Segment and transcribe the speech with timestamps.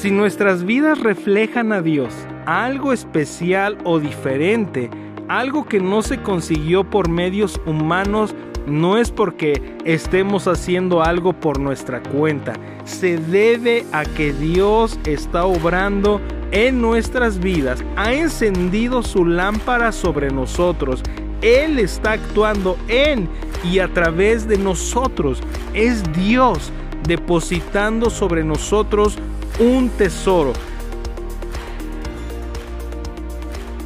[0.00, 2.14] Si nuestras vidas reflejan a Dios,
[2.46, 4.88] algo especial o diferente,
[5.28, 8.34] algo que no se consiguió por medios humanos,
[8.66, 12.54] no es porque estemos haciendo algo por nuestra cuenta.
[12.84, 16.18] Se debe a que Dios está obrando
[16.50, 21.02] en nuestras vidas, ha encendido su lámpara sobre nosotros.
[21.42, 23.28] Él está actuando en
[23.70, 25.42] y a través de nosotros.
[25.74, 26.72] Es Dios
[27.06, 29.18] depositando sobre nosotros
[29.60, 30.54] un tesoro.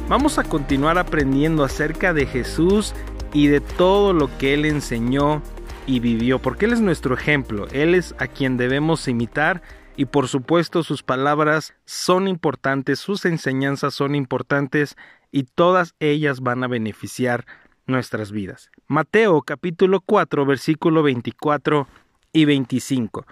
[0.07, 2.93] Vamos a continuar aprendiendo acerca de Jesús
[3.33, 5.41] y de todo lo que Él enseñó
[5.85, 9.61] y vivió, porque Él es nuestro ejemplo, Él es a quien debemos imitar
[9.97, 14.95] y por supuesto sus palabras son importantes, sus enseñanzas son importantes
[15.29, 17.45] y todas ellas van a beneficiar
[17.85, 18.71] nuestras vidas.
[18.87, 21.87] Mateo capítulo 4 versículo 24
[22.31, 23.25] y 25.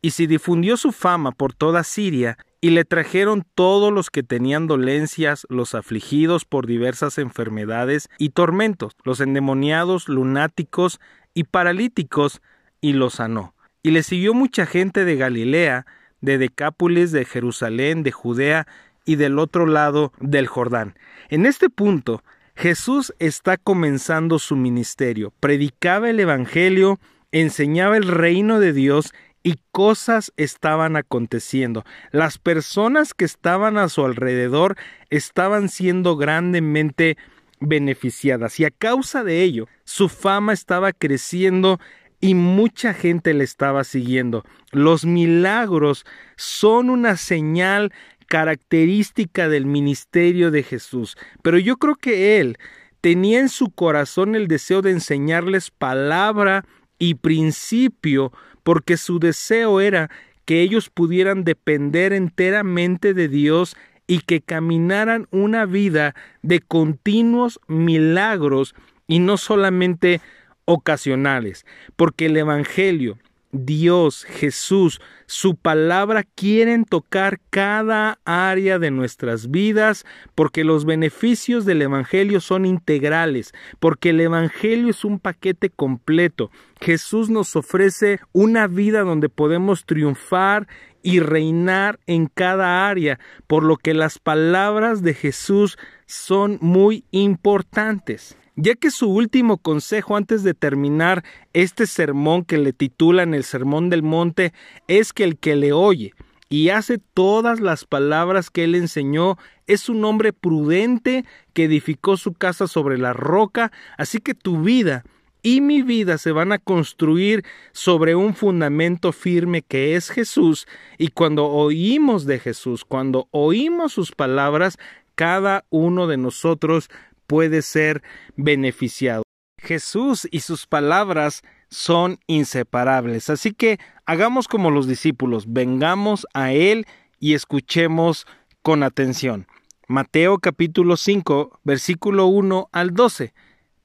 [0.00, 4.66] Y si difundió su fama por toda Siria, y le trajeron todos los que tenían
[4.66, 11.00] dolencias, los afligidos por diversas enfermedades y tormentos, los endemoniados, lunáticos
[11.34, 12.40] y paralíticos,
[12.80, 13.54] y los sanó.
[13.82, 15.86] Y le siguió mucha gente de Galilea,
[16.20, 18.66] de Decápolis, de Jerusalén, de Judea
[19.04, 20.96] y del otro lado del Jordán.
[21.28, 22.22] En este punto,
[22.56, 26.98] Jesús está comenzando su ministerio, predicaba el Evangelio,
[27.30, 29.12] enseñaba el reino de Dios
[29.42, 31.84] y cosas estaban aconteciendo.
[32.10, 34.76] Las personas que estaban a su alrededor
[35.10, 37.16] estaban siendo grandemente
[37.60, 41.80] beneficiadas y a causa de ello su fama estaba creciendo
[42.20, 44.44] y mucha gente le estaba siguiendo.
[44.72, 46.04] Los milagros
[46.36, 47.92] son una señal
[48.26, 52.58] característica del ministerio de Jesús, pero yo creo que él
[53.00, 56.64] tenía en su corazón el deseo de enseñarles palabra
[56.98, 58.32] y principio,
[58.68, 60.10] porque su deseo era
[60.44, 68.74] que ellos pudieran depender enteramente de Dios y que caminaran una vida de continuos milagros
[69.06, 70.20] y no solamente
[70.66, 71.64] ocasionales,
[71.96, 73.16] porque el Evangelio,
[73.50, 80.04] Dios, Jesús, su palabra quieren tocar cada área de nuestras vidas,
[80.34, 86.50] porque los beneficios del Evangelio son integrales, porque el Evangelio es un paquete completo.
[86.80, 90.68] Jesús nos ofrece una vida donde podemos triunfar
[91.02, 98.36] y reinar en cada área, por lo que las palabras de Jesús son muy importantes
[98.60, 103.88] ya que su último consejo antes de terminar este sermón que le titulan el Sermón
[103.88, 104.52] del Monte
[104.88, 106.12] es que el que le oye
[106.48, 112.32] y hace todas las palabras que él enseñó es un hombre prudente que edificó su
[112.32, 115.04] casa sobre la roca, así que tu vida
[115.42, 120.66] y mi vida se van a construir sobre un fundamento firme que es Jesús,
[120.96, 124.78] y cuando oímos de Jesús, cuando oímos sus palabras,
[125.14, 126.90] cada uno de nosotros
[127.28, 128.02] puede ser
[128.34, 129.22] beneficiado.
[129.62, 133.30] Jesús y sus palabras son inseparables.
[133.30, 136.86] Así que hagamos como los discípulos, vengamos a Él
[137.20, 138.26] y escuchemos
[138.62, 139.46] con atención.
[139.86, 143.32] Mateo capítulo 5, versículo 1 al 12.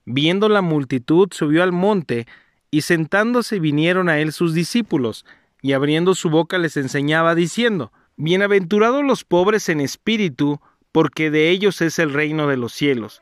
[0.06, 2.28] Viendo la multitud, subió al monte,
[2.72, 5.26] y sentándose vinieron a él sus discípulos,
[5.62, 10.60] y abriendo su boca les enseñaba, diciendo, Bienaventurados los pobres en espíritu,
[10.92, 13.22] porque de ellos es el reino de los cielos.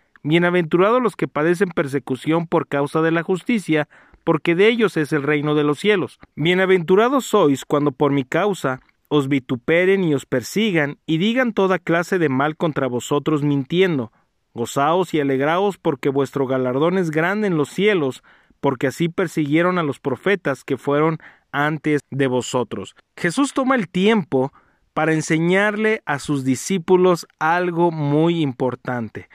[0.23, 3.89] Bienaventurados los que padecen persecución por causa de la justicia,
[4.23, 6.19] porque de ellos es el reino de los cielos.
[6.35, 12.19] Bienaventurados sois cuando por mi causa os vituperen y os persigan, y digan toda clase
[12.19, 14.11] de mal contra vosotros mintiendo.
[14.53, 18.23] Gozaos y alegraos porque vuestro galardón es grande en los cielos,
[18.59, 21.17] porque así persiguieron a los profetas que fueron
[21.51, 22.95] antes de vosotros.
[23.17, 24.53] Jesús toma el tiempo
[24.93, 29.29] para enseñarle a sus discípulos algo muy importante.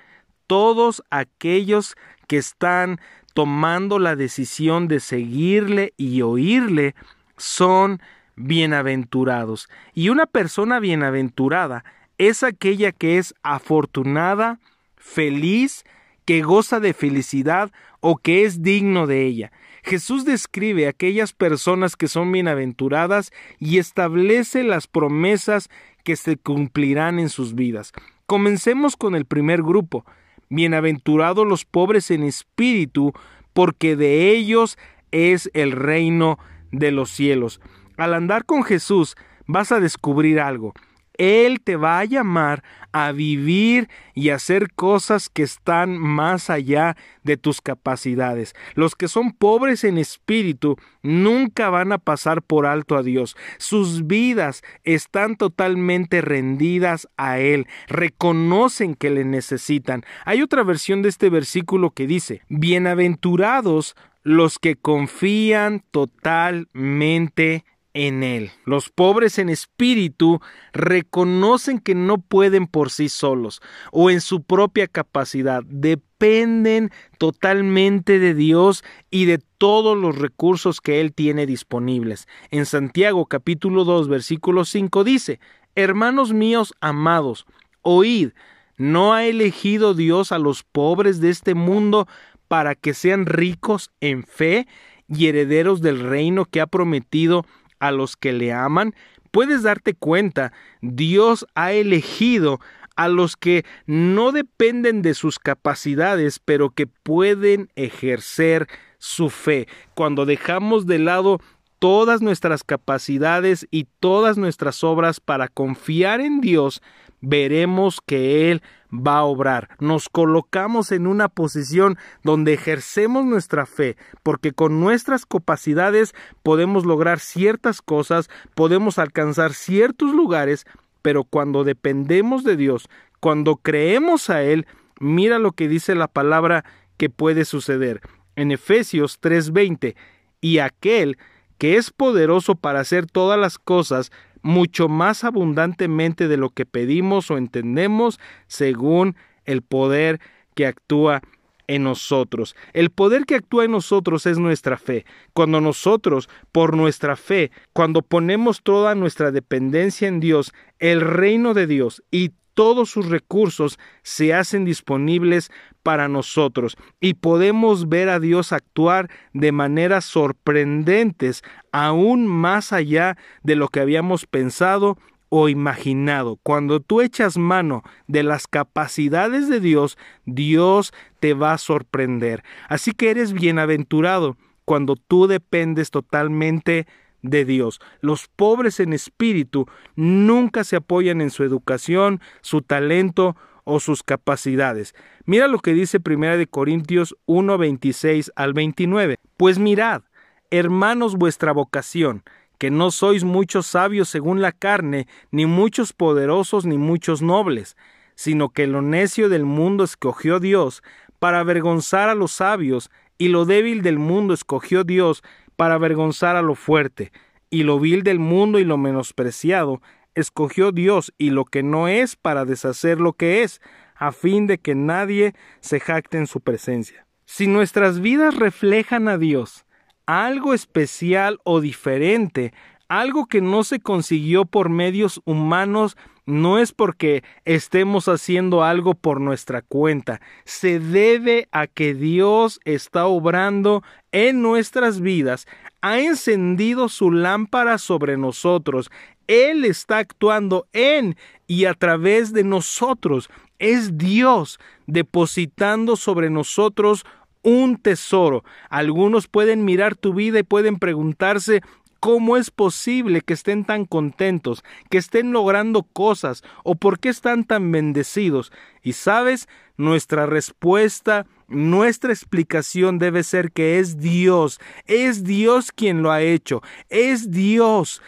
[0.46, 1.96] Todos aquellos
[2.28, 3.00] que están
[3.34, 6.94] tomando la decisión de seguirle y oírle
[7.37, 8.00] son
[8.37, 9.69] bienaventurados.
[9.93, 11.84] Y una persona bienaventurada
[12.19, 14.58] es aquella que es afortunada,
[14.96, 15.84] feliz,
[16.25, 17.70] que goza de felicidad
[18.00, 19.52] o que es digno de ella.
[19.82, 25.69] Jesús describe a aquellas personas que son bienaventuradas y establece las promesas
[26.02, 27.92] que se cumplirán en sus vidas.
[28.26, 30.04] Comencemos con el primer grupo.
[30.48, 33.12] Bienaventurados los pobres en espíritu,
[33.52, 34.78] porque de ellos
[35.10, 36.38] es el reino
[36.72, 37.60] de los cielos.
[37.96, 39.16] Al andar con Jesús
[39.46, 40.75] vas a descubrir algo.
[41.18, 47.36] Él te va a llamar a vivir y hacer cosas que están más allá de
[47.36, 48.54] tus capacidades.
[48.74, 53.36] Los que son pobres en espíritu nunca van a pasar por alto a Dios.
[53.58, 57.66] Sus vidas están totalmente rendidas a Él.
[57.88, 60.02] Reconocen que le necesitan.
[60.24, 67.64] Hay otra versión de este versículo que dice, Bienaventurados los que confían totalmente
[67.96, 68.50] en Él.
[68.66, 70.40] Los pobres en espíritu
[70.75, 75.62] reconocen que no pueden por sí solos o en su propia capacidad.
[75.64, 82.28] Dependen totalmente de Dios y de todos los recursos que Él tiene disponibles.
[82.50, 85.40] En Santiago capítulo 2 versículo 5 dice,
[85.75, 87.46] Hermanos míos amados,
[87.81, 88.32] oíd,
[88.76, 92.06] ¿no ha elegido Dios a los pobres de este mundo
[92.46, 94.66] para que sean ricos en fe
[95.08, 97.46] y herederos del reino que ha prometido
[97.78, 98.94] a los que le aman,
[99.31, 102.61] puedes darte cuenta, Dios ha elegido
[102.96, 108.67] a los que no dependen de sus capacidades, pero que pueden ejercer
[108.99, 109.69] su fe.
[109.94, 111.40] Cuando dejamos de lado
[111.78, 116.82] todas nuestras capacidades y todas nuestras obras para confiar en Dios,
[117.20, 119.68] veremos que Él va a obrar.
[119.80, 127.20] Nos colocamos en una posición donde ejercemos nuestra fe, porque con nuestras capacidades podemos lograr
[127.20, 130.66] ciertas cosas, podemos alcanzar ciertos lugares,
[131.02, 132.88] pero cuando dependemos de Dios,
[133.20, 134.66] cuando creemos a Él,
[135.00, 136.64] mira lo que dice la palabra
[136.96, 138.00] que puede suceder.
[138.34, 139.96] En Efesios 3:20,
[140.40, 141.18] y aquel
[141.58, 147.30] que es poderoso para hacer todas las cosas mucho más abundantemente de lo que pedimos
[147.30, 150.20] o entendemos según el poder
[150.54, 151.22] que actúa
[151.68, 152.56] en nosotros.
[152.72, 155.04] El poder que actúa en nosotros es nuestra fe.
[155.32, 161.66] Cuando nosotros, por nuestra fe, cuando ponemos toda nuestra dependencia en Dios, el reino de
[161.66, 168.50] Dios y todos sus recursos se hacen disponibles para nosotros y podemos ver a Dios
[168.50, 174.96] actuar de maneras sorprendentes, aún más allá de lo que habíamos pensado
[175.28, 176.38] o imaginado.
[176.42, 182.42] Cuando tú echas mano de las capacidades de Dios, Dios te va a sorprender.
[182.70, 187.81] Así que eres bienaventurado cuando tú dependes totalmente de Dios.
[188.00, 194.94] Los pobres en espíritu nunca se apoyan en su educación, su talento o sus capacidades.
[195.25, 199.19] Mira lo que dice 1 de Corintios 1 26 al 29.
[199.37, 200.02] Pues mirad,
[200.50, 202.23] hermanos, vuestra vocación,
[202.58, 207.76] que no sois muchos sabios según la carne, ni muchos poderosos, ni muchos nobles,
[208.14, 210.82] sino que lo necio del mundo escogió Dios
[211.19, 215.23] para avergonzar a los sabios, y lo débil del mundo escogió Dios
[215.56, 217.12] para avergonzar a lo fuerte,
[217.50, 219.80] y lo vil del mundo y lo menospreciado,
[220.14, 223.60] escogió Dios y lo que no es para deshacer lo que es,
[223.94, 227.06] a fin de que nadie se jacte en su presencia.
[227.24, 229.64] Si nuestras vidas reflejan a Dios,
[230.06, 232.52] algo especial o diferente,
[232.88, 235.96] algo que no se consiguió por medios humanos,
[236.26, 243.06] no es porque estemos haciendo algo por nuestra cuenta, se debe a que Dios está
[243.06, 245.47] obrando en nuestras vidas,
[245.80, 248.90] ha encendido su lámpara sobre nosotros,
[249.28, 251.16] Él está actuando en
[251.47, 257.06] y a través de nosotros, es Dios depositando sobre nosotros
[257.42, 258.42] un tesoro.
[258.68, 261.62] Algunos pueden mirar tu vida y pueden preguntarse
[262.00, 267.44] ¿Cómo es posible que estén tan contentos, que estén logrando cosas o por qué están
[267.44, 268.52] tan bendecidos?
[268.82, 276.12] Y sabes, nuestra respuesta, nuestra explicación debe ser que es Dios, es Dios quien lo
[276.12, 278.02] ha hecho, es Dios.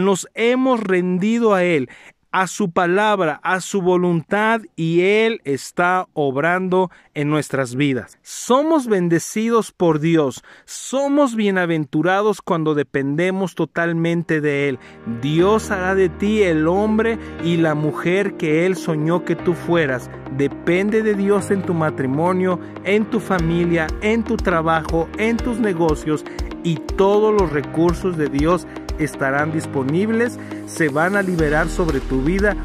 [0.00, 1.88] Nos hemos rendido a Él
[2.34, 8.18] a su palabra, a su voluntad y Él está obrando en nuestras vidas.
[8.22, 14.80] Somos bendecidos por Dios, somos bienaventurados cuando dependemos totalmente de Él.
[15.22, 20.10] Dios hará de ti el hombre y la mujer que Él soñó que tú fueras.
[20.36, 26.24] Depende de Dios en tu matrimonio, en tu familia, en tu trabajo, en tus negocios
[26.64, 28.66] y todos los recursos de Dios
[28.98, 32.56] estarán disponibles, se van a liberar sobre tu vida.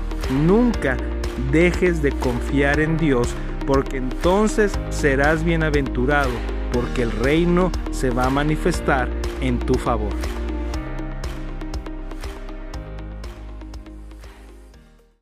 [0.45, 0.98] Nunca
[1.51, 3.33] dejes de confiar en Dios,
[3.65, 6.31] porque entonces serás bienaventurado,
[6.74, 9.09] porque el reino se va a manifestar
[9.41, 10.13] en tu favor.